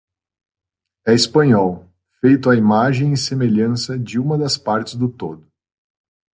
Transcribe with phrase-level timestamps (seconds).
[1.05, 1.85] É espanhol,
[2.19, 5.45] feito à imagem e semelhança de uma das partes do todo.